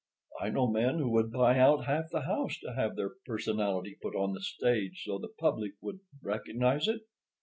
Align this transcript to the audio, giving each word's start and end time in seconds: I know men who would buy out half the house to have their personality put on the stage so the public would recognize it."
I 0.39 0.49
know 0.49 0.65
men 0.65 0.97
who 0.97 1.09
would 1.11 1.31
buy 1.31 1.59
out 1.59 1.85
half 1.85 2.09
the 2.09 2.21
house 2.21 2.57
to 2.61 2.73
have 2.73 2.95
their 2.95 3.11
personality 3.23 3.99
put 4.01 4.15
on 4.15 4.33
the 4.33 4.41
stage 4.41 5.03
so 5.05 5.19
the 5.19 5.27
public 5.39 5.73
would 5.79 5.99
recognize 6.23 6.87
it." 6.87 7.01